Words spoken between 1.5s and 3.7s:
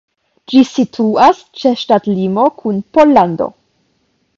ĉe ŝtatlimo kun Pollando.